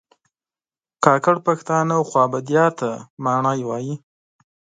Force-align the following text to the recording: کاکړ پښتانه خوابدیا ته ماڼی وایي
کاکړ 1.05 1.35
پښتانه 1.47 1.95
خوابدیا 2.09 2.65
ته 2.79 2.89
ماڼی 3.23 3.61
وایي 3.65 3.95